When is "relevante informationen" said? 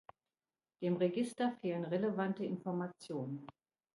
1.85-3.45